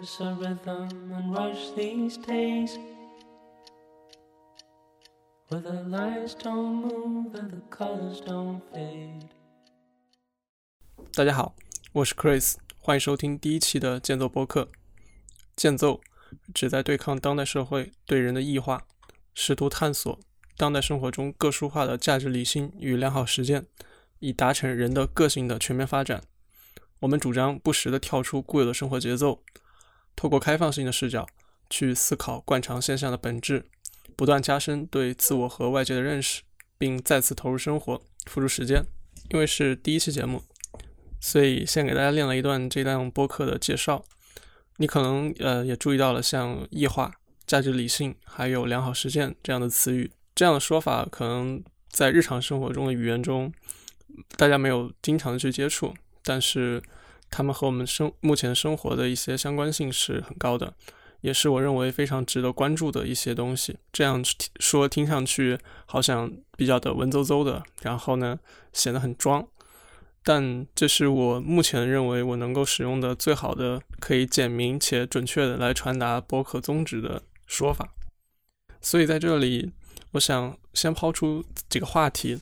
[0.00, 2.78] There's a rhythm and rush these days
[5.50, 9.28] where the lights don't move and the colors don't fade.
[11.12, 11.54] 大家好，
[11.92, 14.70] 我是 Chris，欢迎收听第一期的剑奏播客。
[15.54, 16.00] 剑奏
[16.54, 18.84] 旨在对抗当代社会对人的异化，
[19.34, 20.18] 试图探索
[20.56, 23.66] 当代生活中个殊化的价值理性与良好实践，
[24.20, 26.22] 以达成人的个性的全面发展。
[27.00, 29.42] 我们主张不时地跳出固有的生活节奏，
[30.16, 31.26] 透过开放性的视角
[31.68, 33.64] 去思考惯常现象的本质，
[34.16, 36.42] 不断加深对自我和外界的认识，
[36.76, 38.82] 并再次投入生活，付出时间。
[39.30, 40.42] 因为是第一期节目，
[41.20, 44.04] 所以先给大家练了一段这档播客的介绍。
[44.78, 47.12] 你可能呃也注意到了像异化、
[47.46, 53.52] 价值理性还有良好实践这样的词语，这样的说法可能在日常生活中的语言中，
[54.36, 55.94] 大家没有经常的去接触。
[56.22, 56.82] 但是，
[57.30, 60.74] 他们和我们生目前生活的一些相关性是很高的，
[61.20, 63.78] 也是我认为非常值得关注的一些东西。
[63.92, 64.22] 这样
[64.58, 68.38] 说听上去好像比较的文绉绉的，然后呢
[68.72, 69.46] 显得很装，
[70.22, 77.94] 但这是我目前认为我能够使用的最好的可以简明且准确的来传达博客宗旨的说法。
[78.80, 79.72] 所以在这里，
[80.12, 82.38] 我想先抛出几个话题，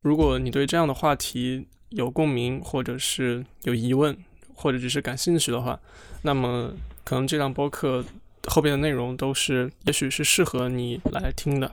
[0.00, 4.16] 如果你对这样的话题，有共鸣，或者是有疑问，
[4.54, 5.80] 或者只是感兴趣的话，
[6.22, 6.72] 那么
[7.04, 8.04] 可能这档播客
[8.48, 11.72] 后边的内容都是，也许是适合你来听的。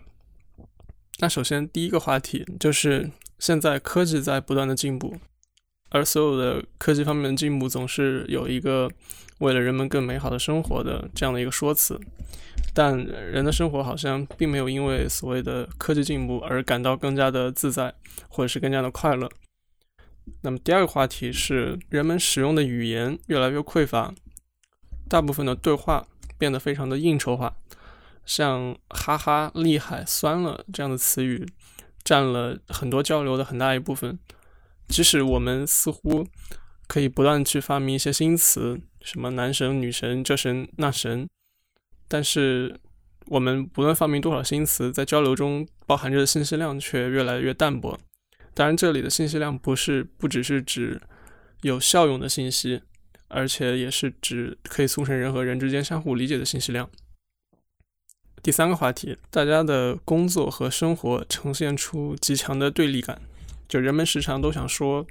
[1.20, 5.17] 那首先第一个话题就是，现在科技在不断的进步，
[5.90, 8.90] 而所有的科技方面的进步总是有一个
[9.40, 12.00] 为了人们更美好的生活的这样的一个说辞，
[12.73, 17.94] 但人的生活好像并没有因为所谓的科技进步而感到更加的自在，
[18.30, 19.30] 或者是更加的快乐。
[20.41, 24.13] 那么第二个话题是，人们使用的语言越来越匮乏，
[25.07, 26.07] 大部分的对话
[26.38, 27.56] 变得非常的应酬化，
[28.25, 31.45] 像“哈哈”“厉害”“酸了”这样的词语，
[32.03, 34.18] 占了很多交流的很大一部分。
[34.88, 36.25] 即使我们似乎
[36.88, 41.29] 可以不断去发明一些新词，什么“男神”“女神”“这神”“那神”，
[42.07, 42.79] 但是
[43.28, 48.00] 我们不论发明多少新词，在交流中包含着的信息量却越来越淡薄。
[48.59, 51.02] 当然，这里的信息量不是不只是指
[51.62, 52.81] 有效用的信息，
[53.30, 56.90] 而且也是指可以促成人和人之间相互理解的信息量。
[58.44, 63.22] 第三个话题，大家的工作和生活呈现出极强的对立感，
[63.69, 65.08] 就人们时常都想说，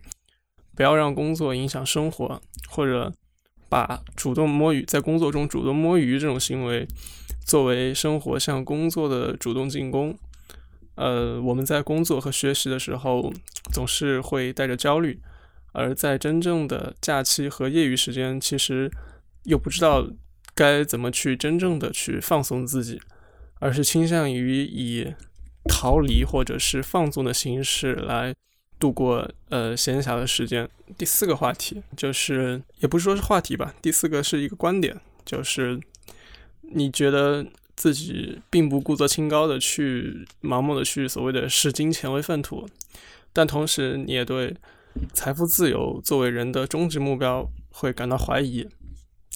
[0.75, 3.11] 不要让工作影响生活，或者
[3.71, 6.87] 把主动摸鱼在工作中主动摸鱼这种行为
[7.47, 10.19] 作为生活向工作的主动进攻。
[10.99, 13.33] 呃，我们在工作和学习的时候，
[13.73, 15.21] 总是会带着焦虑，
[15.71, 18.91] 而在真正的假期和业余时间，其实
[19.45, 20.11] 又不知道
[20.57, 23.01] 该怎么去真正的去放松自己，
[23.61, 25.15] 而是倾向于以
[25.69, 28.35] 逃离或者是放纵的形式来
[28.81, 30.69] 度过呃闲暇的时间。
[30.97, 35.79] 第四个话题就是，也不是说是话题吧，第四个是一个观点，就是
[36.73, 37.47] 你觉得。
[37.79, 42.69] 自己并不故作清高的去盲目的去所谓的视金钱为粪土，
[43.33, 44.57] 但同时你也对
[45.13, 48.67] 财富自由作为人的终极目标会感到怀疑。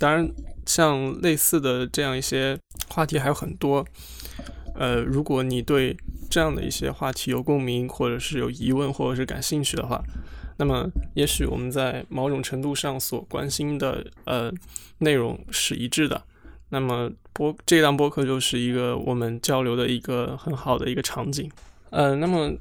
[0.01, 0.29] 当然，
[0.67, 2.59] 像类似的这样一些
[2.89, 3.87] 话题还有很多。
[4.75, 5.97] 呃，如果你对
[6.29, 10.03] 这样的一些话题有共鸣，或者是有疑问，或者是感兴趣的话，
[10.59, 14.53] 那么也许我们在某种程度上所关心的呃
[14.99, 16.25] 内容是一致的。
[16.71, 21.51] 那么播这档播客就是一个我们交流的一个很好的一个场景。
[21.91, 22.53] 呃，那么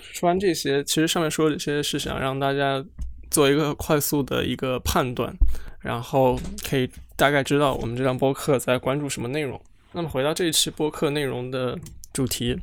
[0.00, 2.84] 说完这些，其实上面说这些是想让大家
[3.30, 5.32] 做一个快速的一个判断，
[5.80, 6.38] 然后
[6.68, 9.60] 可以大概知道我们这档播客在关注什么内容。
[9.92, 11.78] 那么回到这一期播客内容的
[12.12, 12.56] 主题，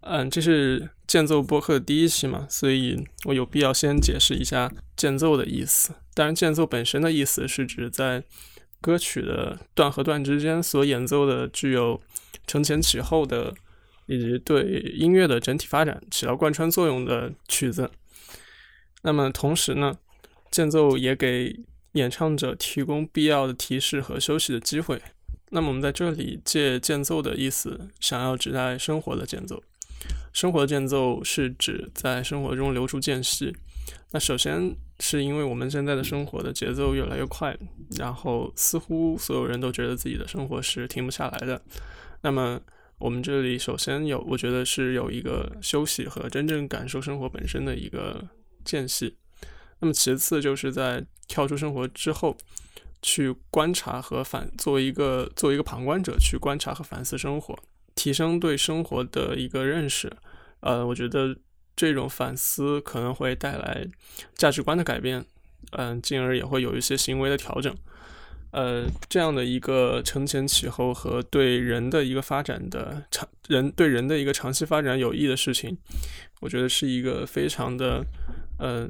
[0.00, 5.92] 嗯，这是间奏播客的第一期嘛，所以我有必要先解释一下间奏的意思。
[6.14, 8.22] 当然，间奏本身的意思是指在
[8.80, 12.00] 歌曲的段和段之间所演奏的具有
[12.46, 13.54] 承前启后的，
[14.06, 17.90] 以及对音乐的整体发展起到贯穿作用的曲子。
[19.02, 19.98] 那么同时呢，
[20.50, 21.60] 间奏也给
[21.92, 25.00] 演唱者提供必要的提示和休息的机会。
[25.50, 29.62] 那么我们在这里借间奏的意思，想要指代生活的间奏。
[30.32, 33.56] 生活的间奏是指在生活中留出间隙。
[34.12, 37.56] 那首先是因为我们现在的生活的节奏越来越快，
[37.96, 41.60] 然后似乎所有人都觉得自己的生活是停不下来的。
[42.22, 42.60] 那么
[42.98, 48.28] 我们这里首先有，我觉得是有一个休息和真正感受生活本身的一个
[48.64, 49.16] 间隙。
[49.78, 52.36] 那么其次就是在跳出生活之后，
[53.00, 57.56] 去观察和反，作为一个作为一个旁观者去观察和反思生活，
[57.94, 60.12] 提升对生活的一个认识。
[60.58, 61.36] 呃，我觉得
[61.78, 63.86] 这种反思可能会带来
[64.34, 65.24] 价值观的改变，
[65.70, 67.72] 嗯，进而也会有一些行为的调整。
[68.50, 75.78] 呃，这样的一个承前启后和对人的一个发展的长人对人的一个长期发展有益的事情，
[76.40, 78.04] 我觉得是一个非常的
[78.58, 78.88] 呃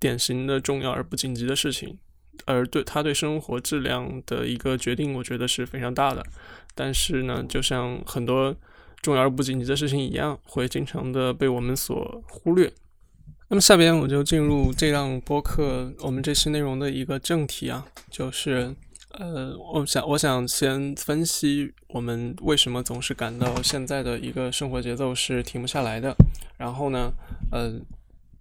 [0.00, 1.96] 典型的重要而不紧急的事情。
[2.44, 6.26] 而对他对生活质量的一个决定，我觉得是非常大的。
[6.74, 8.56] 但是呢，就像很多
[9.06, 12.72] 重要而不紧急的事情一样，会经常的被我们所忽略。
[13.48, 18.74] 那么下边我就进入这档播客我们这期内容的一个正题啊，就是
[19.12, 26.12] 呃，我想我想先分析我们为什么总是感到现在的一个生活节奏是停不下来的。
[26.58, 27.12] 然后呢，
[27.52, 27.72] 呃，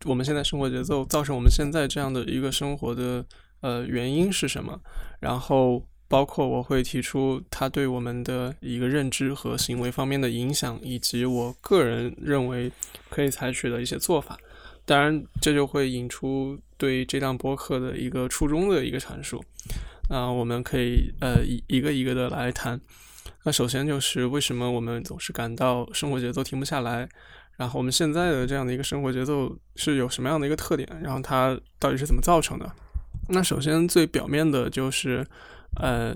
[0.06, 3.24] 我们现在生活节奏造成我们现在这样的一个生活的。
[3.62, 4.80] 呃，原因是什么？
[5.20, 12.72] 然后包括我会提出它对我们的一个认知和行为方面的影响，以及我个人认为
[13.10, 14.38] 可以采取的一些做法。
[14.86, 19.44] 当然，这就会引出对这档播客的一个初衷的一个阐述。
[20.10, 22.80] 那我们可以呃一一个一个的来谈。
[23.44, 27.10] 那首先就是为什么我们总是感到生活节奏停不下来？
[27.58, 30.88] 然后我们现在的这样的一个生活节奏是有什么样的一个特点？
[31.02, 32.72] 然后它到底是怎么造成的？
[33.30, 35.26] 那首先最表面的就是，
[35.76, 36.16] 呃，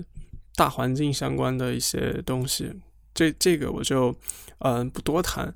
[0.54, 2.72] 大环境相关的一些东西，
[3.14, 4.14] 这这个我就，
[4.58, 5.52] 嗯，不多谈。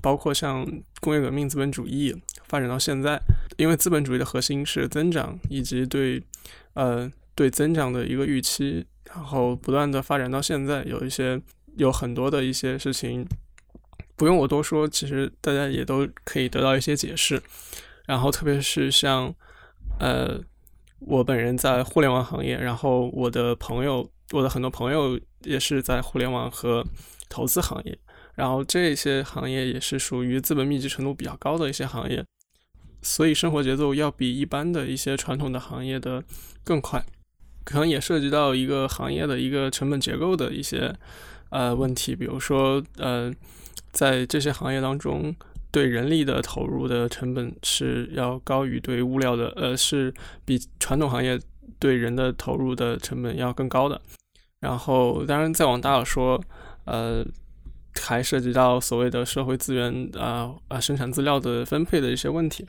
[0.00, 0.66] 包括像
[1.02, 2.16] 工业革命、资本主义
[2.48, 3.20] 发展到现在，
[3.58, 6.22] 因为资本主义的核心是增长，以及对，
[6.72, 11.38] 呃，对增长的一个预期，然后不断的发展到现在，有一些
[11.76, 13.22] 有很多的一些事情，
[14.16, 17.42] 不用我多说，其实大家也都可以得到一些解释。
[18.06, 19.34] 然后特别是像，
[20.00, 20.40] 呃。
[21.04, 26.84] 我本人在互联网行业，然后我的朋友，我的很多朋友也是在互联网和
[27.28, 27.98] 投资行业，
[28.34, 32.24] 然后这些行业也是属于资本密集程度比较高的一些行业，
[33.02, 36.22] 所以生活节奏要比一般的一些传统的行业的
[36.62, 37.04] 更快，
[37.64, 40.94] 可能也涉及到一个行业的一个成本结构的一些
[41.50, 43.32] 呃问题，比如说呃，
[43.90, 45.34] 在这些行业当中。
[45.72, 50.12] 对人力的投入的成本是要高于对物料的，呃，是
[50.44, 51.40] 比传统行业
[51.80, 54.00] 对人的投入的成本要更高的。
[54.60, 56.40] 然后，当然再往大了说，
[56.84, 57.24] 呃，
[58.00, 62.64] 还涉及到所谓的社会资源啊啊生产资料的分配的一些问题。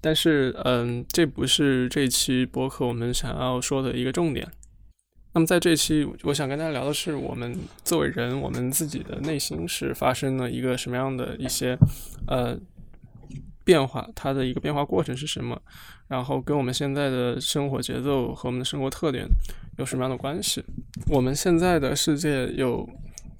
[0.00, 4.46] 但是，嗯，这不是这期博客我们想要说的一个重点。
[5.36, 7.54] 那么在这期，我想跟大家聊的是，我们
[7.84, 11.76] 作为人，我们自己的内心是发生了一个什么样的一些
[12.26, 12.58] 呃
[13.62, 15.60] 变化，它的一个变化过程是什么，
[16.08, 19.28] 然后跟我们现在的生活节奏和我们的生活特点
[19.76, 20.64] 有什么样的关系？
[21.08, 22.88] 我们现在的世界有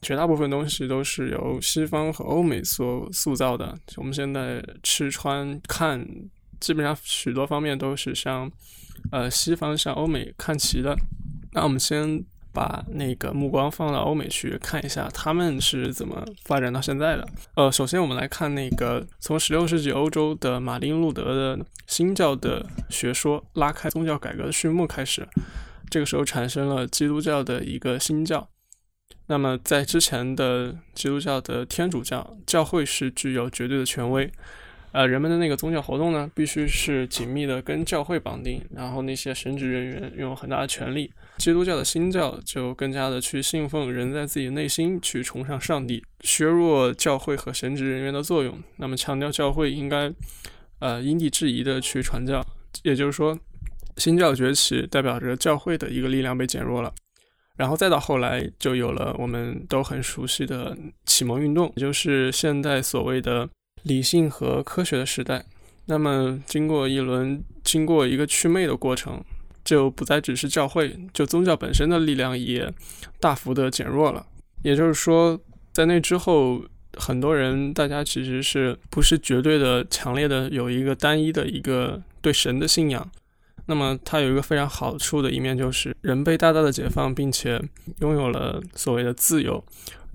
[0.02, 6.06] 绝大部分东西都是由西方和欧美所塑造的，我们现在吃穿看，
[6.60, 8.52] 基本上许多方面都是向
[9.10, 10.94] 呃西方向欧美看齐的。
[11.56, 12.22] 那我们先
[12.52, 17.26] 把那个目光放到欧美去看一下，他们是怎么发展到现在的。
[17.54, 25.26] 呃，首先我们来看那个从十六世纪欧洲的马丁路德的新教的学说拉开宗教改革的序幕开始，
[25.88, 28.46] 这个时候产生了基督教的一个新教。
[29.28, 34.30] 那么在之前的基督教的天主教教会是具有绝对的权威。
[34.96, 41.12] 呃，人们的那个宗教活动呢，必须是紧密的跟教会绑定，然后那些神职人员拥有很大的权力。
[41.36, 48.58] 基督教的新教就更加的去信奉人在自己内心去崇尚上帝，削弱教会和神职人员的作用。
[48.78, 50.10] 那么强调教会应该，
[50.78, 52.42] 呃，因地制宜的去传教。
[52.82, 53.38] 也就是说，
[53.98, 56.90] 新教崛起代表着教会的一个力量被减弱了。
[57.58, 60.74] 然后再到后来，就有了我们都很熟悉的
[61.04, 63.46] 启蒙运动，也就是现代所谓的。
[63.86, 65.44] 理性和科学的时代，
[65.84, 69.22] 那么经过一轮、经过一个祛魅的过程，
[69.64, 72.72] 就不再只是教会，就宗教本身的力量也
[73.20, 74.26] 大幅的减弱了。
[74.64, 75.40] 也就是说，
[75.72, 76.64] 在那之后，
[76.94, 83.08] 很多人大家其实是不是绝对的、强烈的有一个单一的一个对神的信仰。
[83.68, 87.62] 那么它有一个非常好处的一面，就是人被大大的解放，并且
[88.00, 89.62] 拥有了所谓的自由。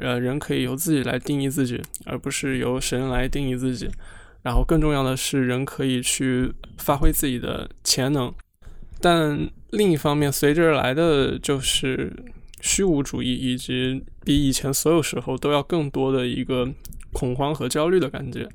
[0.01, 3.89] 呃，人可以由自己来定义自己，而不是由神来定义自己。
[4.43, 8.33] 然后更重要的是，人可以去发挥自己的潜能。
[8.99, 12.11] 但另一方面，随之而来的就是
[12.59, 16.67] 虚无主义，以及比以前所有时候都要更多的一个
[17.13, 18.49] 恐慌和焦虑的感觉。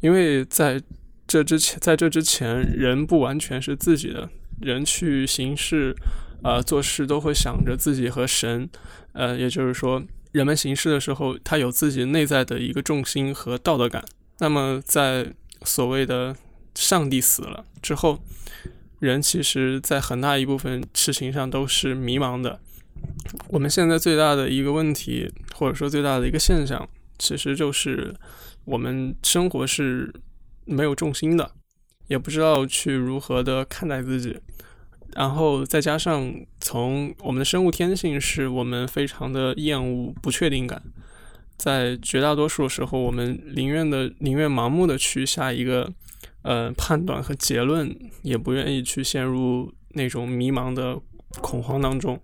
[0.00, 0.82] 因为在
[1.26, 4.28] 这之前，在这之前，人不完全是自己的，
[4.60, 5.94] 人去行事。
[6.42, 8.68] 呃，做事都会想着自己和神，
[9.14, 10.02] 呃，也就是说，
[10.34, 14.04] 人们行事的时候，他有自己内在的一个重心和道德感。
[14.40, 16.34] 那么，在所谓的
[16.74, 18.18] 上帝死了之后，
[18.98, 22.58] 人其实在很大一部分事情上都是迷茫的。
[23.46, 28.12] 我们现在最大的一个问题，或者说最大的一个现象，其实就是
[28.64, 30.12] 我们生活是
[30.64, 31.48] 没有重心的，
[32.08, 34.36] 也不知道去如何的看待自己。
[35.14, 40.82] 然后再加上从我们的生物天性，是我们非常的厌恶不确定感，
[41.56, 45.90] 在绝大多数时候，我们宁愿的宁愿盲目的去下一个
[46.42, 50.98] 呃判断和结论，也不愿意去陷入那种迷茫的
[51.40, 52.20] 恐慌当中。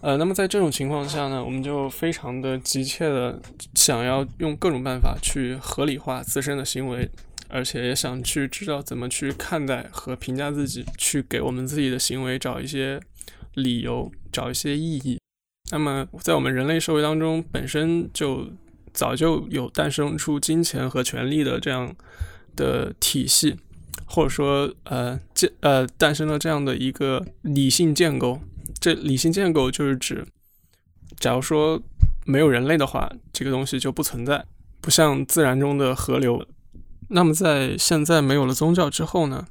[0.00, 3.38] 呃，那么在这种情况下呢，我们就非常的急切的
[3.74, 7.06] 想要用各种办法去合理化自身的行为，
[7.50, 13.00] 而且也想去知道怎么去看待和评价自己，去给我们自己的行为找一些
[13.54, 15.18] 理由，找一些意义。
[15.72, 18.50] 那么在我们人类社会当中，本身就
[18.92, 21.94] 早就有诞生出金钱和权力的这样
[22.56, 23.56] 的体系，
[24.06, 28.40] 或者说呃建呃诞生了这样的一个理性建构。
[28.80, 30.26] 这理性建构就是指，
[31.18, 31.80] 假如说
[32.24, 34.44] 没有人类的话，这个东西就不存在，
[34.80, 36.44] 不像自然中的河流。
[37.12, 39.46] 那么在现在没有了宗教之后呢，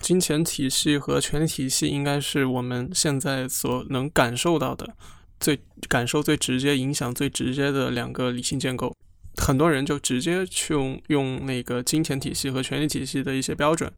[0.00, 4.94] 金钱体系和权力体系应该是我们现在所能感受到的
[5.40, 8.94] 最感受最直接、影响最直接的两个理性建构。
[9.36, 13.92] 很多人就直接去用用那个金钱体系和权力体系的一些标准，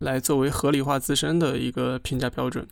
[0.00, 2.66] 来作为合理化自身的一个评价标准。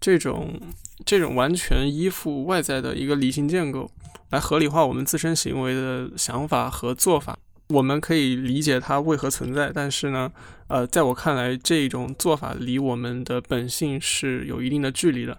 [0.00, 0.60] 这种
[1.06, 3.90] 这种完全依附外在的一个理性建构
[4.30, 7.38] 来合理化我们自身行为的想法和做法，
[7.74, 9.72] 我们可以理解它为何存在。
[9.74, 10.30] 但是呢，
[10.68, 15.36] 呃，在我看来，这种做法离我们的本性是有一定的距离的，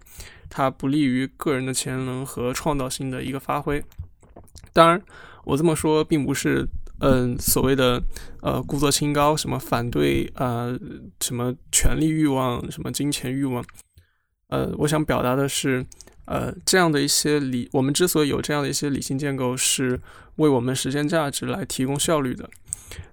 [0.50, 3.82] 它不利于个人的潜能和创造性的一个发挥。
[4.74, 5.02] 当然，
[5.46, 6.68] 我这么说并不是
[7.00, 8.02] 嗯所谓的
[8.42, 10.68] 呃故作清高，什么反对啊
[11.22, 13.64] 什么权力欲望，什么金钱欲望。
[14.50, 15.86] 呃，我想表达的是，
[16.26, 20.00] 呃，这样的一些理，我们之所以有这样的一些理性建构，是
[20.36, 22.50] 为我们实现价值来提供效率的。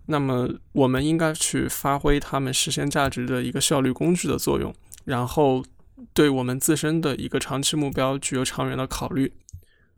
[0.06, 4.74] 那么，我们应该去发挥他们实现价值的一个效率工具的作用，
[5.04, 5.64] 然后
[6.12, 9.32] 对我们自身的一个长期目标具有长远的考虑。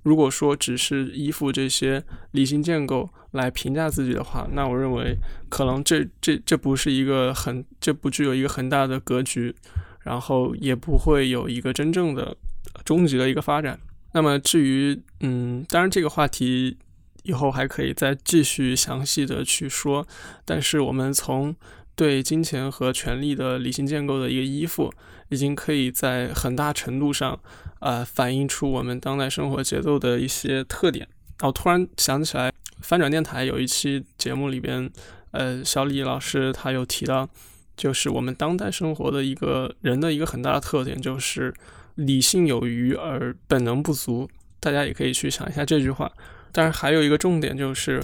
[0.02, 5.16] 如果说只是依附这些理性建构来评价自己的话，那我认为
[5.48, 9.54] 可能这这这不是一个很，这不具有一个很大的格局。
[10.04, 12.36] 然后也不会有一个真正的
[12.84, 13.78] 终极的一个发展。
[14.12, 16.76] 那么至于，嗯，当然这个话题
[17.24, 20.06] 以后还可以再继续详细的去说。
[20.44, 21.56] 但是我们从
[21.96, 24.92] 对金钱和权力的理性建构的一个依附，
[25.30, 27.40] 已经可以在很大程度上，
[27.80, 31.08] 呃，反映出我们当代生活节奏的一些特点。
[31.42, 34.88] 我突然想起来，翻转电台有一期节目里边，
[35.32, 37.28] 呃，小李老师他有提到。
[37.76, 41.52] 就是我们当代生活的一个人的一个很大的特点，就是
[41.96, 44.28] 理性有余而本能不足。
[44.60, 46.10] 大家也可以去想一下这句话。
[46.52, 48.02] 当然，还有一个重点就是，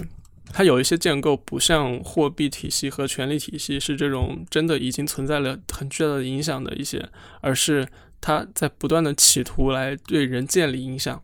[0.51, 7.09] 它有一些建构不像货币体系和权力体系是这种真的已经存在了很巨大的影响的一些，
[7.39, 7.87] 而是
[8.19, 11.21] 它在不断的企图来对人建立影响。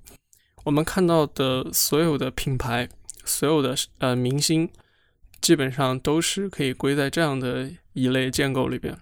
[0.63, 2.89] 我们看到的所有的品牌，
[3.23, 4.69] 所有的呃明星。
[5.39, 8.95] 基本上都是可以归在这样的一类建构里边，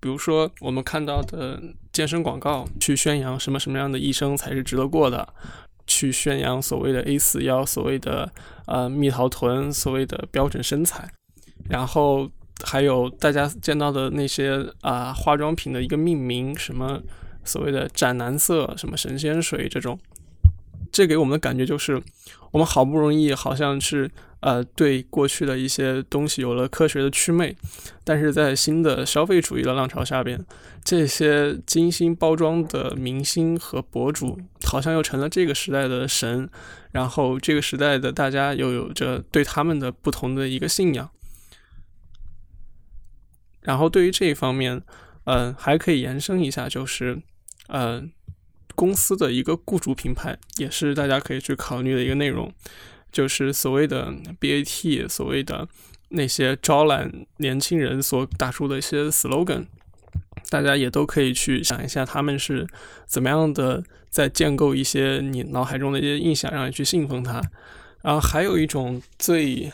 [0.00, 5.28] 比如说我们看到的健身广告，去宣扬什么什么样的一生才是值得过的，
[5.86, 8.32] 去宣扬所谓的 A 四腰，所谓的
[8.66, 11.06] 呃蜜桃臀，所谓的标准身材，
[11.68, 12.30] 然后
[12.64, 17.02] 还有大家见到的那些啊化妆品的一个命名，什么
[17.44, 19.98] 所谓的斩男色，什么神仙水这种，
[20.92, 22.02] 这给我们的感觉就是，
[22.50, 24.10] 我们好不容易好像是。
[24.40, 27.54] 呃，对过去的一些东西有了科学的祛魅，
[28.04, 30.42] 但是在新的消费主义的浪潮下边，
[30.82, 36.48] 这些精心包装的明星和博主好像又成了这个时代的神，
[36.92, 41.10] 然后这个时代的大家又有着对他们的不同的一个信仰。
[43.60, 44.80] 然后对于这一方面，
[45.24, 47.20] 嗯，还可以延伸一下，就是，
[47.68, 48.02] 呃，
[48.80, 52.50] 公司的一个雇主品牌也是大家可以去考虑的一个内容。
[53.12, 54.10] 就是所谓的
[54.40, 55.68] BAT，所谓的
[56.08, 59.66] 那些招揽年轻人所打出的一些 slogan，
[60.48, 62.66] 大家也都可以去想一下，他们是
[63.06, 67.42] 怎么样的在建构一些你脑海中的一些印象，让你去信奉它。
[68.00, 69.70] 然后还有一种最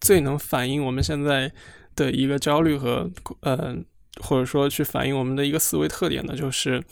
[0.00, 1.52] 最能反映我们现在
[1.94, 3.10] 的一个焦虑和
[3.40, 3.76] 呃，
[4.22, 6.82] 或者说去反映我们的一个思维特点的，就是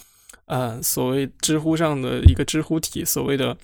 [0.47, 3.57] 呃，所谓知乎上的一个知乎体，所谓的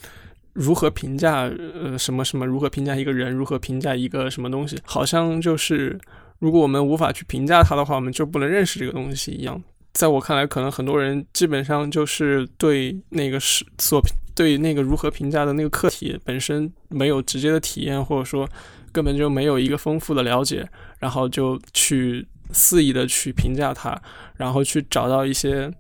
[0.53, 5.99] 如何评价呃什么什么，如何评价一个人，如何评价一个什么东西，好像就是
[6.39, 9.63] 如果我们无法去评价它的话，我们就不能认识这个东西一样。
[9.93, 14.01] 在我看来，可能很多人基本上就是对那个是所
[14.35, 18.49] 对那个如何评价的那个课题本身没有直接的体验，或者说
[18.93, 20.67] 根本就没有一个丰富的了解，
[20.99, 24.01] 然后就去肆意的去评价它，
[24.37, 25.71] 然后去找到一些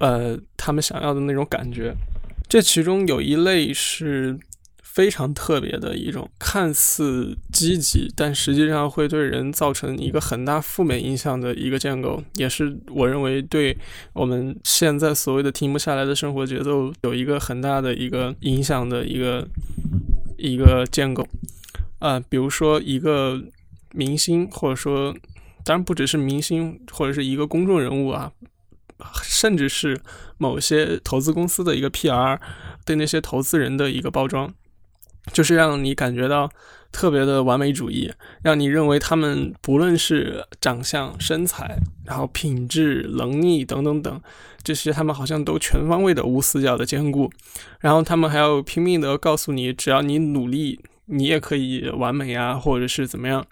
[0.00, 1.94] 呃他们想要的那种感觉。
[2.48, 4.38] 这其中有一类是。
[4.96, 13.76] 非常特别的一种看似积极，但实际上会对人造成一个很大负面影响的一个建构，也是我认为对
[14.14, 19.46] 我们现在所谓的停不下来的生活节奏有一个很大的一个影响的一个
[20.38, 21.28] 一个建构。
[21.98, 23.38] 啊，比如说一个
[23.92, 25.14] 明星，或者说
[25.62, 28.32] 当然不只是明星，或者是一个公众人物啊，
[29.36, 30.00] 甚至是
[30.38, 32.38] 某些投资公司的一个 PR
[32.86, 34.54] 对那些投资人的一个包装。
[35.32, 36.48] 就是让你感觉到
[36.92, 38.12] 特别的完美主义，
[38.44, 44.20] 让你认为他们不论是长相、身材，然后品质、能力等等等，
[44.62, 47.28] 这些他们好像都全方位的无死角的兼顾，
[47.80, 53.44] 然后他们还要拼命的告诉你，只要你努力，你也可以完美啊，或者是怎么样。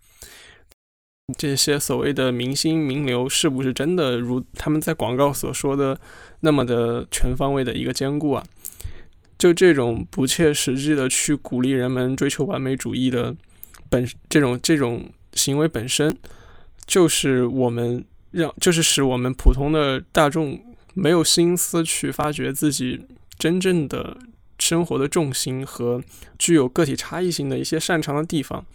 [1.38, 5.99] 这些所谓的明星名流是不是真的如他们在广告所说的
[6.40, 8.45] 那么的全方位的一个兼顾啊？
[9.38, 13.35] 就这种不切实际的去鼓励人们追求完美主义的
[13.88, 16.14] 本这种这种行为本身，
[16.87, 20.61] 就是我们让就是使我们普通的大众
[20.93, 23.07] 没有心思去发掘自己
[23.38, 24.19] 真正的
[24.59, 26.02] 生活的重心和
[26.38, 28.66] 具有个体差异性的一些擅长的地方。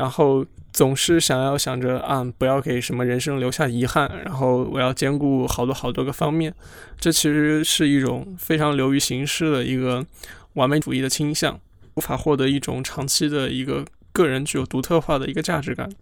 [0.00, 4.10] 然后总是想要想着啊，不要给什么人生留下遗憾。
[4.24, 6.54] 然后我要兼顾好多好多个方面，
[6.98, 10.06] 这其实是一种非常流于形式的一个
[10.54, 11.60] 完美主义的倾向，
[11.96, 15.92] 无法获得一种长期的一个个人具有独特化的一个价值感。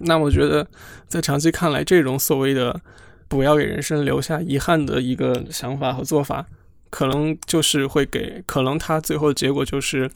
[0.00, 0.66] 那我觉得，
[1.08, 2.78] 在长期看来，这种所谓的
[3.28, 6.44] 不要给人生留下遗憾的一个想法和做法，
[6.90, 10.10] 可能就是会给，可能它最后的结果就是。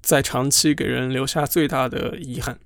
[0.00, 2.58] 在长期给人留下最大的遗憾。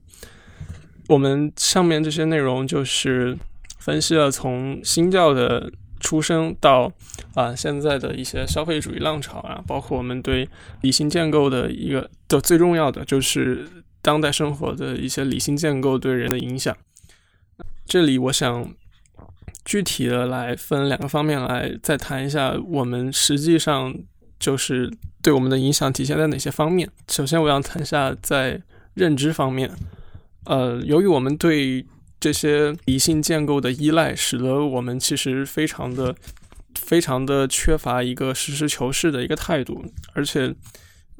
[1.08, 3.36] 我们上面这些内容就是
[3.78, 6.92] 分析了从新教的出生到
[7.34, 10.48] 啊现在的一些消费主义浪潮啊，包括我们对
[10.82, 13.66] 理性建构的一个的最重要的就是
[14.00, 16.76] 当代生活的一些理性建构对人的影响。
[17.84, 18.72] 这里我想
[19.64, 23.94] 具体的来分两个方面来再谈一下，我们实际上。
[24.42, 26.90] 就是对我们的影响体现在哪些方面？
[27.08, 28.60] 首先，我要谈一下在
[28.94, 29.70] 认知方面。
[30.46, 31.86] 呃，由于我们对
[32.18, 36.12] 这些理性建构的依赖，使得我们其实非常的、
[36.74, 40.52] 非常的缺乏一个实事求是的一个态度，而且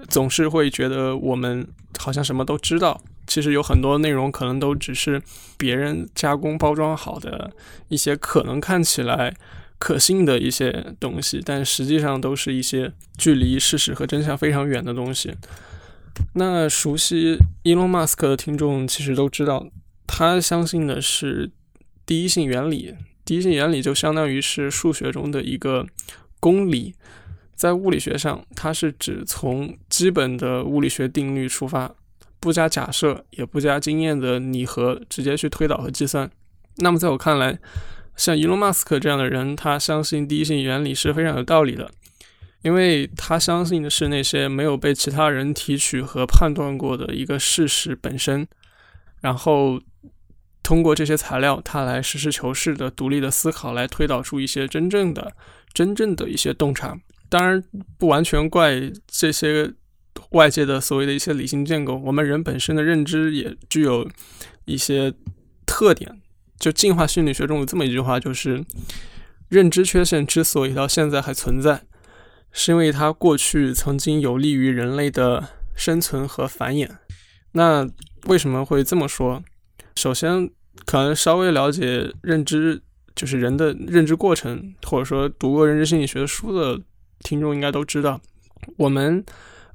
[0.09, 1.65] 总是会觉得我们
[2.01, 3.01] 好像什么都知道。
[3.29, 5.23] 其实有很多内容可能都只是
[5.57, 7.53] 别人加工包装好的
[7.87, 9.33] 一些，可能看起来。
[9.83, 15.35] 可信的一些东西，但实际上都是一些距离事实和真相非常远的东西。
[16.35, 19.66] 那熟悉伊隆马斯克的听众其实都知道，
[20.07, 21.51] 他相信的是
[22.07, 22.95] 第一性原理。
[23.25, 25.85] 第一性原理就相当于是数学中的一个
[26.38, 26.95] 公理，
[27.57, 31.92] 在物理学上，它是指从基本的物理学定律出发，
[32.38, 36.31] 不加假设，也不加经验的拟合，直接去推导和计算。
[36.77, 37.59] 那么在我看来，
[38.16, 41.90] 像伊隆马斯克这样的人，他相信第一性原理是非常有道理的，
[42.62, 48.46] 因为他相信的是那些没有被其他人提取和判断过的一个事实本身，
[49.20, 49.81] 然后
[50.62, 55.33] 通过这些材料，他来实事求是的、独立的思考，来推导出一些真正的、
[55.72, 56.96] 真正的一些洞察。
[57.29, 57.64] 当然，
[57.98, 59.72] 不完全怪这些
[60.33, 64.09] 外界的所谓的一些理性建构，我们人本身的认知也具有
[64.66, 65.12] 一些
[65.64, 66.20] 特点。
[66.62, 68.64] 就进化心理学中有这么一句话，就是
[69.48, 71.83] 认知缺陷之所以到现在还存在，
[72.53, 76.88] 是因为它过去曾经有利于人类的生存和繁衍。
[77.51, 77.90] 那
[78.29, 79.42] 为什么会这么说？
[79.96, 80.48] 首先，
[80.87, 82.81] 可能稍微了解认知，
[83.16, 86.81] 就是人的认知过程，或者说读过认知心理学书的
[87.25, 88.20] 听众应该都知道，
[88.77, 89.25] 我们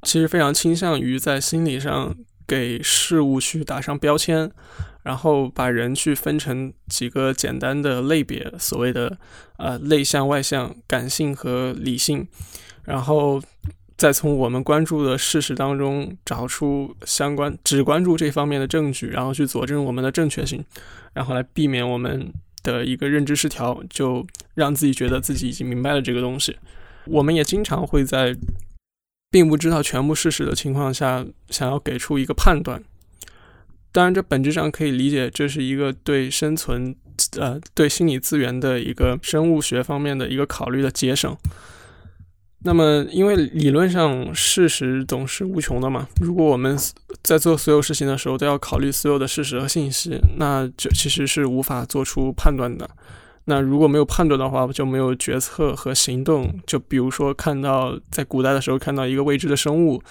[0.04, 2.16] 其实非常倾向于在心理上
[2.48, 4.50] 给事物去打上标签。
[5.04, 9.18] 然后把人去分成几个简单的类别，所谓的
[9.56, 12.28] 呃内向外向、感性和理性，
[12.84, 13.42] 然后
[13.96, 20.62] 再从我们关注的事实当中找出相关只关注这方面的证据，然后去佐证我们的正确性，
[21.14, 22.30] 然后来避免我们
[22.62, 26.58] 的一个认知失调，就让自己觉得自己已经明白了这个东西。
[27.06, 28.36] 我们也经常会在
[29.38, 32.84] 并不知道全部事实的情况下，想要给出一个判断。
[33.92, 36.96] 当然，这本质上可以理解，这是一个对生存，
[37.40, 41.38] 呃，对心理资源的一个生物学方面的一个考虑的节省。
[42.64, 46.76] 那么，因为理论上事实总是无穷的嘛，如果我们
[47.22, 52.90] 在做所有事情的时候都要考虑所有的事实和信息，那就其实是无法做出判断的。
[53.50, 56.54] 那如果没有判断的话，就没有决策和行动。
[56.66, 60.02] 就比如说，看到在古代的时候看到一个未知的生物，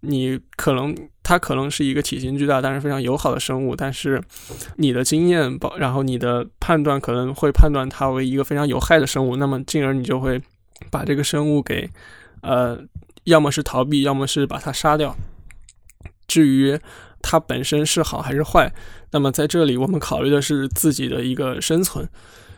[0.00, 4.22] 你可能它可能是一个体型巨大但是非常友好的生物，但是
[4.76, 10.40] 你的经验，然后你的判断可能会判断它为一个非常有害的生物，那么进而你就会。
[10.90, 11.88] 把这个生物给，
[12.42, 12.76] 呃，
[13.24, 15.16] 要么是逃避，要么是把它杀掉。
[16.26, 16.78] 至于
[17.22, 18.74] 它本身是好还是坏，
[19.12, 22.06] 那么在这里我们考虑的是自己的一个生存。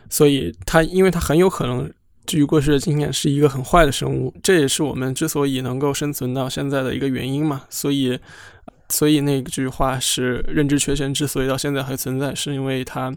[0.09, 1.91] 所以它，因为它很有可能
[2.25, 7.63] 基于过去的经验是一个很坏的生物，这也是我们之所以能够生存到现在的一个原因嘛。
[7.69, 8.19] 所以，
[8.89, 13.15] 所以那句话是认知缺陷之所以到现在还存在，是因为它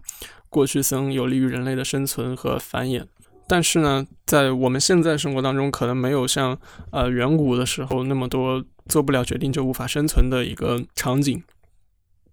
[0.48, 3.05] 过去曾有利于人类的生存和繁衍。
[3.48, 6.57] 但是呢，在我们现在生活当中，可能没有像
[6.92, 11.42] 呃远古的时候那么多做不了决定就无法生存的一个场景。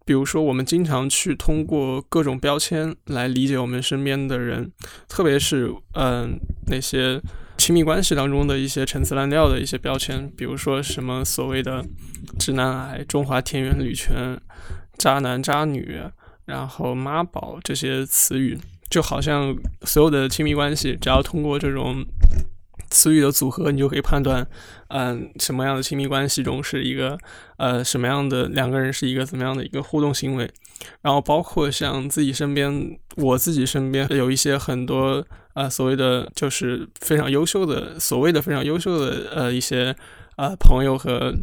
[0.08, 4.72] 比如说，我们经常去通过各种标签来理解我们身边的人，
[5.10, 7.22] 特别是嗯那些
[7.58, 11.84] 亲密关系当中的一些陈词滥调的一些标签，比如说什么所谓的
[12.40, 14.40] 直男癌、中华田园女权、
[14.98, 16.00] 渣男渣女，
[16.46, 18.58] 然后妈宝这些词语。
[18.90, 22.06] 就好像所有的亲密关系，只要通过这种
[22.90, 24.48] 词语的组合，你就可以判断，
[24.90, 27.18] 嗯，什么样的亲密关系中是一个，
[27.58, 30.50] 呃，什么样的两个人是一个怎么样的一个互动行为。
[31.02, 39.96] 然后包括像自己身边，我自己身边有一些很多，呃，所谓的就是非常优秀的，所谓的非常优秀的，呃，一些，
[40.36, 41.34] 呃，朋友和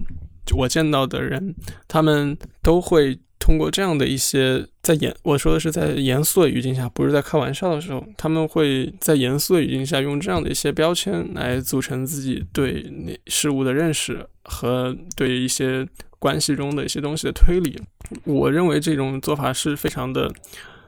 [0.56, 1.54] 我见到的人，
[1.88, 3.18] 他们都会。
[3.44, 15.86] 通过这样的一些在严，我说的是在严肃的语境下，不是在开玩笑的时候，他们会在严肃的语境下用这样的一些标签来组成自己对那事物的认识和对一些
[16.18, 17.78] 关系中的一些东西的推理。
[18.24, 20.32] 我认为这种做法是非常的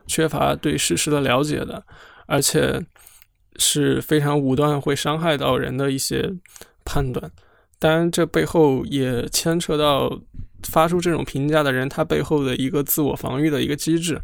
[0.06, 1.84] 缺乏对事实的了解的，
[2.24, 2.80] 而且
[3.58, 6.32] 是非常武断，会伤害到人的一些
[6.86, 7.30] 判断。
[7.78, 10.22] 当然，这背后也牵扯到。
[10.62, 14.20] 发出这种评价的人，他背后的一个自我防御的一个机制，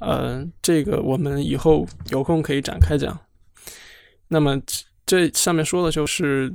[0.00, 3.18] 呃，这个我们以后有空可以展开讲。
[4.28, 4.60] 那么
[5.04, 6.52] 这上面说的就是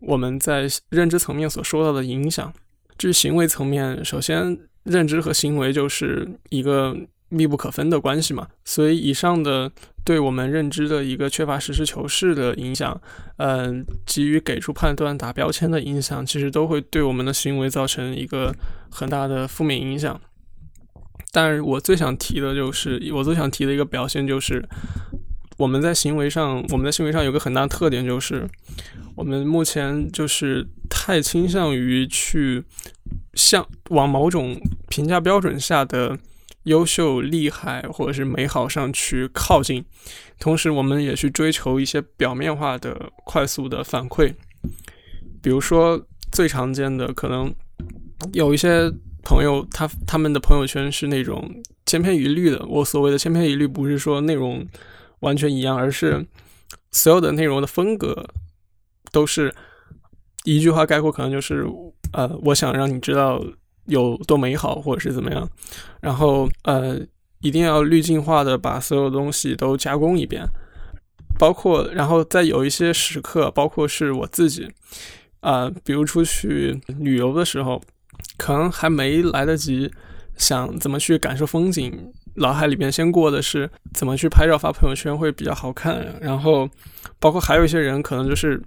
[0.00, 2.52] 我们在认知层面所说到的影响。
[2.98, 6.96] 至于行为层面，首先认知和行为就是一个。
[7.28, 9.70] 密不可分的关系嘛，所以以上的
[10.04, 13.00] 对我们认知的一个缺乏实事求是的影响，
[13.38, 18.54] 嗯，基于给出判断、打标签的影响，其实都会对我们的行为造成一个
[18.90, 20.20] 很大的负面影响。
[21.32, 24.64] 但是我最想提的就是，我最想提的一个表现就是，
[25.58, 28.48] 我们在行为上，我们在行为上有个很大的特点，就是
[29.16, 32.62] 我们目前就是太倾向于去
[33.34, 34.56] 向往某种
[34.88, 36.16] 评价标准下的。
[36.66, 39.84] 优秀、厉害或者是美好上去靠近，
[40.40, 44.34] 同时我们也去追求一些表面化的、快速的反馈。
[45.40, 47.54] 比如说，最常见的可能
[48.32, 51.48] 有一些朋友，他他们的朋友圈是那种
[51.86, 52.66] 千篇一律的。
[52.66, 54.66] 我所谓的千篇一律，不是说内容
[55.20, 56.26] 完全一样，而是
[56.90, 58.28] 所有的内容的风格
[59.12, 59.54] 都是
[60.42, 61.64] 一句话概括，可能就是
[62.12, 63.40] 呃，我想让你知道。
[63.86, 65.48] 有多美好，或者是怎么样，
[66.00, 66.98] 然后呃，
[67.40, 70.44] 一定要滤镜化的把所有东西都加工一遍，
[71.38, 74.68] 包括然后在有一些时刻，包括是我自己，
[75.40, 77.80] 啊，比如出去旅游的时候，
[78.36, 79.90] 可能还没来得及
[80.36, 86.68] 想怎么去感受风景，脑海里边先过的是怎么去拍照发朋友圈会比较好看，然后
[87.18, 88.62] 包括还有一些人可能就是。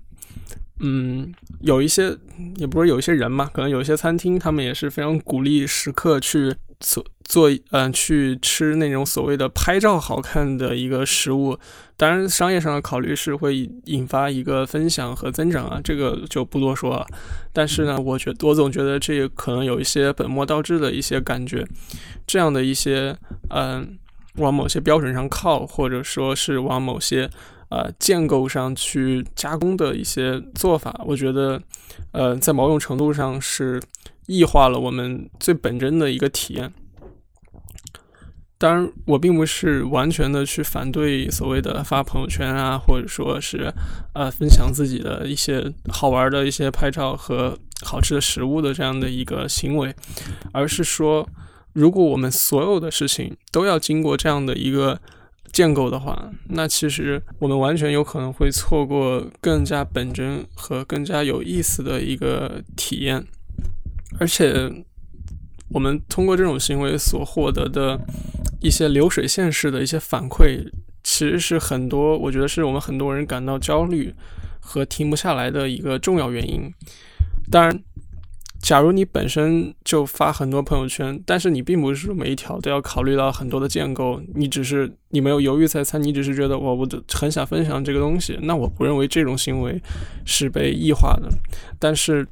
[0.79, 2.15] 嗯，有一些
[2.55, 11.57] 也不是有一些人嘛，可能有一些餐厅，他们也是非常鼓励食客去做做，嗯，去吃那种所谓的拍照好看的一个食物。
[11.97, 17.05] 当然，商业上的考虑是会引发一个分享和增长啊，这个就不多说了。
[17.51, 21.67] 但是呢，我觉我总觉得这可能有一些本末倒置的一些感觉，
[22.25, 23.17] 这样的一些
[23.49, 23.99] 嗯，
[24.35, 27.29] 往某些标准上靠，或者说是往某些。
[27.69, 31.61] 呃，建构上去加工的一些做法，我觉得，
[32.11, 33.81] 呃，在某种程度上是
[34.25, 36.73] 异化了我们最本真的一个体验。
[38.57, 43.73] 当然，我并不是完全的去反对所谓的发朋友圈啊，或者说是
[44.13, 49.95] 呃分享自己的一些好玩的一些拍照和好吃的食物的这样的一个行为，
[50.51, 51.25] 而是说，
[51.71, 54.99] 如果我们所有的事情都要经过这样的一个
[55.51, 63.25] 建构的话，那其实我们完全有可能会错过更加本真和更加有意思的一个体验，
[64.19, 64.71] 而且
[65.69, 67.99] 我们通过这种行为所获得的。
[68.61, 70.69] 一些流水线式的一些反馈，
[71.01, 74.13] 其实是很多，我觉得是我们很多人感到焦虑
[74.59, 76.69] 和停不下来的一个重要原因。
[77.49, 77.81] 当然，
[78.61, 89.81] 假如你本身就发很多朋友圈，但是你并不是每一条都要考虑到很多的建构，你只是你没有犹豫再三，你只是觉得我我很想分享这个东西，那我不认为这种行为
[90.25, 91.29] 是被异化的。
[91.79, 92.27] 但是，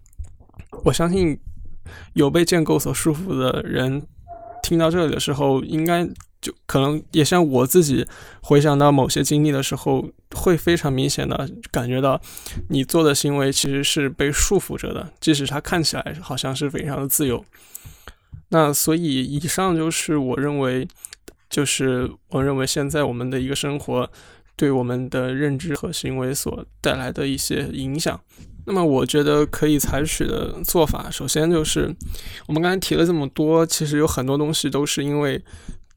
[0.84, 1.38] 我相信
[2.14, 4.06] 有被建构所束缚的人。
[4.64, 6.06] 听到这里的时候，应该
[6.42, 8.06] 就可能也像我自己
[8.42, 12.22] 回想到某些经历的时候，会非常明显的感觉到，
[12.70, 17.44] 你做的行为其实是被束缚着的，即使它看起来好像是非常的自由。
[18.50, 20.88] 那所以，以上就是我认为，
[21.50, 24.10] 就是我认为现在我们的一个生活
[24.56, 28.20] 对我们的认知和行为所带来的一些影响。
[28.66, 31.94] 那么，我觉得可以采取的做法，首先就是
[32.48, 35.42] 我们刚才提了这么多，其实有很多东西都是因为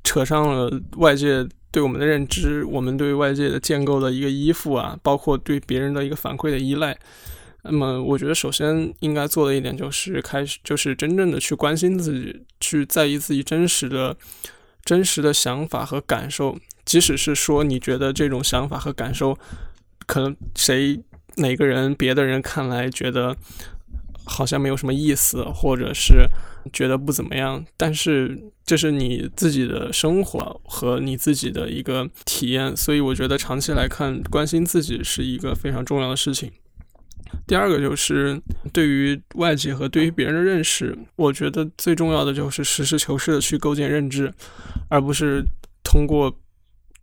[0.04, 6.98] 扯上了外界对我们的认知，我们对外界的建构的一个依附啊，包括对别人的一个反馈的依赖。
[7.62, 14.16] 那么，我觉得首先应该做的一点就是开始，就是真正的去关心自己，去在意自己真实的、
[14.84, 19.38] 真实的想法和感受，即使是说你觉得这种想法和感受
[20.06, 21.02] 可能谁。
[21.36, 23.34] 哪个人，别的人看来觉得
[24.30, 26.24] 好像没有什么意思，或者是
[26.72, 36.52] 觉得不怎么样，但是这是你自己的生活和你自己的一个体验，所以我觉得长期来看，关心自己是一个非常重要的事情。
[37.46, 38.40] 第二个就是
[38.72, 44.32] 对于外界和对于别人的认识，我觉得最重要的就是实事求是的去构建认知，
[44.88, 45.44] 而不是
[45.82, 46.32] 通过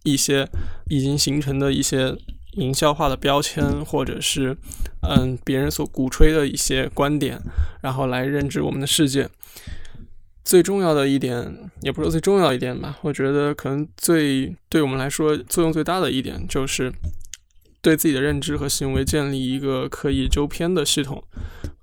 [0.03, 0.47] 一些
[0.89, 2.17] 已经形成的一些。
[2.53, 4.57] 营销化的标签，或者是
[5.01, 7.39] 嗯别人所鼓吹的一些观点，
[7.81, 9.29] 然后来认知我们的世界。
[10.43, 16.91] 最重要的一点，也不是最重要一点吧，我觉得可能最对我们来说作用最大的一点，就是
[17.81, 21.21] 对自己的认知和行为建立一个可以纠偏的系统。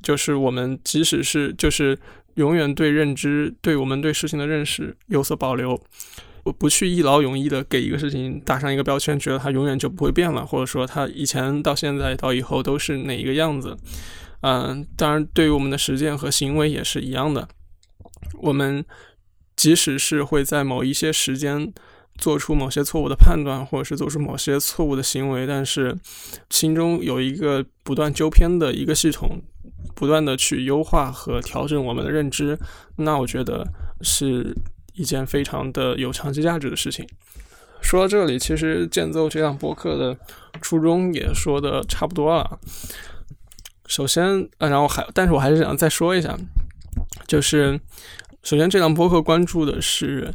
[0.03, 1.99] 就是我们即使是就是
[2.35, 5.79] 永远对认知，对我们对事情的认识有所保留。
[6.45, 13.75] 我不去一劳永逸的给一个事情打上一个标签，觉得它永远就不会变了，或者说它以前到现在到以后都是哪一个样子。
[14.43, 17.49] 嗯，当然，对于我们的实践和行为也是一样的。
[18.43, 18.85] 我们
[19.57, 21.73] 即使是会在某一些时间
[22.19, 25.97] 做出某些错误的判断，或者是做出某些错误的行为，但是
[26.51, 29.41] 心中有一个不断纠偏的一个系统，
[29.95, 32.59] 不断的去优化和调整我们的认知，
[32.97, 33.67] 那我觉得
[34.03, 34.55] 是。
[34.95, 37.07] 一件非常的有长期价值的事情。
[37.81, 40.17] 说到这里，其实建奏这档播客的
[40.63, 42.59] 初衷也说的差不多了。
[43.87, 46.35] 首先，呃，然后还，但是我还是想再说一下，
[47.27, 47.79] 就是
[48.43, 50.33] 首先这档播客关注的是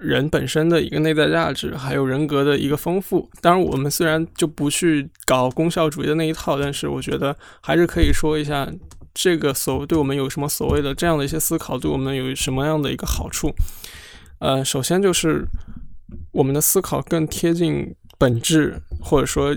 [0.00, 3.28] 人本身的一个内在价值，还有人格的一个丰富。
[3.40, 8.68] 当然，我们虽然就不去搞功效主义的那一套，但是我觉得还是可以说一下
[9.12, 13.52] 这个所谓对我们有什么所谓的这样的一些思考，对我们有什么样的一个好处。
[14.42, 15.46] 呃，首先就是
[16.32, 19.56] 我们的思考更贴近本质，或者说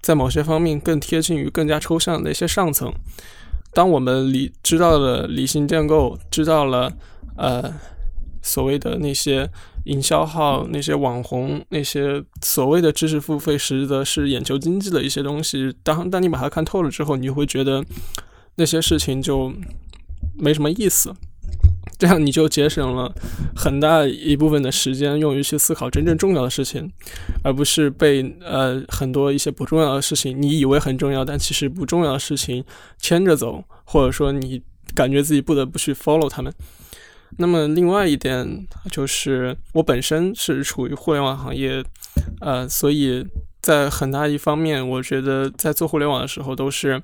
[0.00, 2.90] 在某些方面更贴近于更加抽象的一些上层。
[3.74, 6.90] 当我们理知道了理性建构，知道了
[7.36, 7.70] 呃
[8.40, 9.50] 所谓的那些
[9.84, 15.70] 营销号、那些网红、那些所谓的知识付费，实则是眼球经济的一些东西。
[15.82, 17.84] 当当你把它看透了之后，你就会觉得
[18.54, 19.52] 那些事情就
[20.38, 21.14] 没什么意思。
[21.98, 23.12] 这样你就节省了
[23.54, 26.90] 很大一部分的时间，用于去思考真正重要的事情，
[27.44, 32.64] 而不是被呃很多一些不重要的事情，你以为很重要，但其实不重要的事情
[32.98, 34.60] 牵着走，或者说你
[34.94, 36.52] 感觉自己不得不去 follow 他们。
[37.38, 41.82] 那么另外一点就是，我本身是处于互联网行业，
[42.40, 43.24] 呃，所以
[43.62, 47.00] 在很大一方面，我觉得在做互联网的时候都是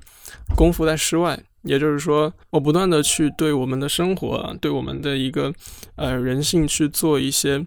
[0.55, 1.39] 功夫在室外。
[1.63, 5.53] 也就是说，我不断的去对我们的生活，对我们的一个
[5.95, 7.65] 呃人性去做一些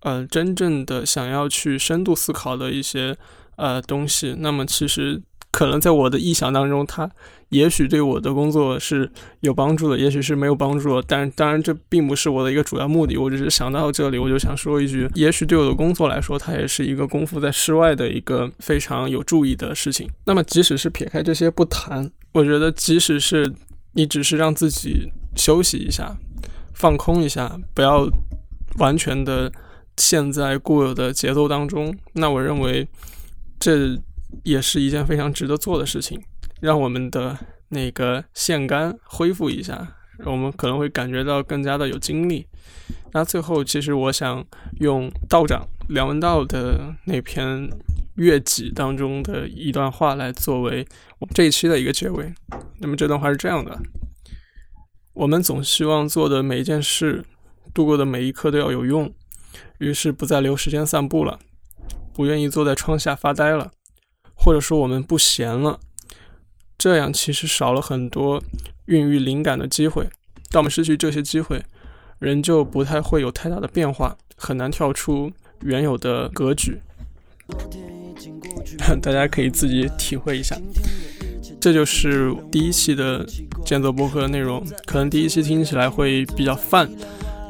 [0.00, 3.16] 呃真正的想要去深度思考的一些
[3.56, 4.34] 呃东西。
[4.38, 7.10] 那么，其实可能在我的臆想当中，它
[7.50, 13.16] 也许对我的工作是有帮助的，也许是没有帮助的，但当然这并不是我的一个主要目的。
[13.16, 20.08] 我只是想到这里，我就想说一句：也许对我的工作来说，它也是一个功夫在室外的一个非常有注意的事情。
[20.26, 23.50] 那么，即使是撇开这些不谈，我觉得即使是
[23.94, 26.16] 你只是让自己休息一下、
[26.74, 28.06] 放空一下，不要
[28.78, 29.50] 完全的
[29.96, 32.86] 陷在固有的节奏当中，那我认为
[33.58, 33.98] 这
[34.44, 36.20] 也是一件非常值得做的事情。
[36.60, 42.46] 让我们的那个腺苷恢复一下，我们可能会感觉到更加的有精力。
[43.12, 44.44] 那最后，其实我想
[44.80, 47.68] 用道长梁文道的那篇
[48.16, 50.86] 《月己》当中的一段话来作为
[51.18, 52.34] 我们这一期的一个结尾。
[52.80, 53.80] 那么这段话是这样的：
[55.14, 57.24] 我们总希望做的每一件事，
[57.72, 59.12] 度过的每一刻都要有用，
[59.78, 61.38] 于是不再留时间散步了，
[62.12, 63.72] 不愿意坐在窗下发呆了，
[64.34, 65.80] 或者说我们不闲了。
[66.78, 68.40] 这样其实少了很多
[68.86, 70.08] 孕育灵感的机会。
[70.50, 71.60] 当我们失去这些机会，
[72.20, 75.30] 人就不太会有太大的变化，很难跳出
[75.62, 76.78] 原有的格局。
[79.02, 80.56] 大家可以自己体会一下。
[81.60, 83.26] 这就是第一期的
[83.64, 84.64] 建作播客的内容。
[84.86, 86.88] 可能第一期听起来会比较泛。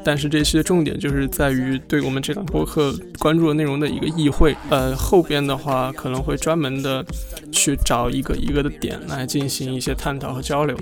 [0.05, 4.57] 但是这期的重点就是在于对我们这档播客关注的内容的一个意会。
[4.71, 7.05] 呃，后边的话可能会专门的
[7.53, 10.77] 去找一个一个的点来进行一些探讨和交流，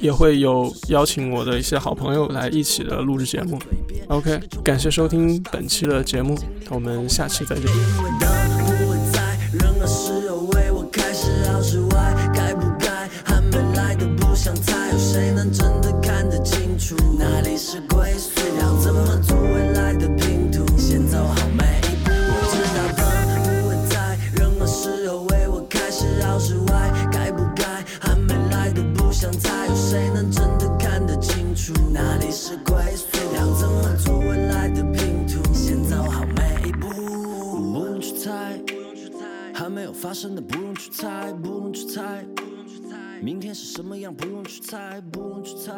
[0.00, 3.58] 也会有邀请我的一些好朋友来一起的录制节目。
[4.08, 6.36] OK，感谢收听本期的节目，
[6.70, 7.64] 我们下期再见。
[17.56, 17.93] 真
[18.84, 27.64] 怎么做未来的拼图先走好每一步我知道灯不会在任何时候为我开是好是坏该不该？
[27.98, 35.42] 还没来的不想猜有谁能真的看得清楚哪里是归宿要怎么做未来的拼图。
[35.54, 36.90] 先走好每一步
[37.72, 42.22] 不用去猜不用去猜还没有发生的不用去猜不用去猜。
[42.36, 44.14] 不用去猜明天是什么样？
[44.14, 45.72] 不用去猜不用去猜。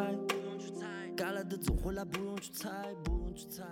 [1.17, 3.63] 该来的总会来，不用去猜，不用去猜。